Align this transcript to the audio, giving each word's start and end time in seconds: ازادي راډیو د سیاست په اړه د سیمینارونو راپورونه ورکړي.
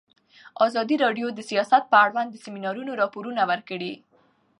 ازادي 0.65 0.95
راډیو 1.03 1.27
د 1.33 1.39
سیاست 1.49 1.83
په 1.91 1.97
اړه 2.05 2.21
د 2.27 2.35
سیمینارونو 2.45 2.91
راپورونه 3.01 3.41
ورکړي. 3.51 3.93